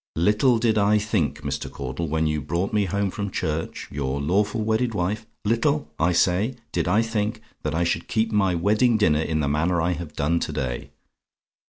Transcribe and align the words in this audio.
Little 0.15 0.57
did 0.57 0.79
I 0.79 0.97
think, 0.97 1.41
Mr. 1.41 1.69
Caudle, 1.71 2.07
when 2.07 2.25
you 2.25 2.41
brought 2.41 2.73
me 2.73 2.85
home 2.85 3.11
from 3.11 3.29
church, 3.29 3.87
your 3.91 4.19
lawful 4.19 4.61
wedded 4.63 4.95
wife 4.95 5.27
little, 5.45 5.91
I 5.99 6.11
say, 6.11 6.55
did 6.71 6.87
I 6.87 7.03
think 7.03 7.39
that 7.61 7.75
I 7.75 7.83
should 7.83 8.07
keep 8.07 8.31
my 8.31 8.55
wedding 8.55 8.97
dinner 8.97 9.21
in 9.21 9.41
the 9.41 9.47
manner 9.47 9.79
I 9.79 9.91
have 9.91 10.13
done 10.13 10.39
to 10.39 10.51
day. 10.51 10.89